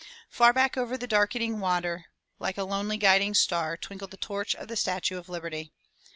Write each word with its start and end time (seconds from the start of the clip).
Far 0.31 0.51
back 0.51 0.77
over 0.77 0.97
the 0.97 1.05
darkening 1.05 1.59
water, 1.59 2.05
like 2.39 2.57
a 2.57 2.63
lonely 2.63 2.97
guiding 2.97 3.35
star, 3.35 3.77
twinkled 3.77 4.09
the 4.09 4.17
torch 4.17 4.55
of 4.55 4.67
the 4.67 4.75
Statue 4.75 5.19
of 5.19 5.29
Liberty. 5.29 5.73